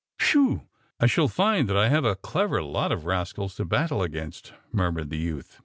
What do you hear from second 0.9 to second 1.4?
I shall